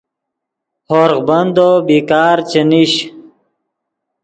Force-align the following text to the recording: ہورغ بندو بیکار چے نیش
ہورغ 0.89 1.19
بندو 1.27 1.69
بیکار 1.87 2.37
چے 2.49 2.61
نیش 2.69 2.93